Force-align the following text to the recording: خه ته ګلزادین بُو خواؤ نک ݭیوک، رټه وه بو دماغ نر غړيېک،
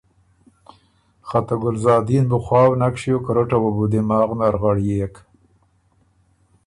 خه 1.27 1.39
ته 1.47 1.55
ګلزادین 1.61 2.25
بُو 2.29 2.37
خواؤ 2.45 2.71
نک 2.79 2.95
ݭیوک، 3.01 3.25
رټه 3.35 3.57
وه 3.61 3.71
بو 3.75 3.85
دماغ 3.91 4.29
نر 4.39 4.55
غړيېک، 4.61 5.15